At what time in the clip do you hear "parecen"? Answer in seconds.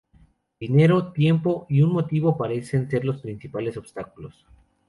2.35-2.89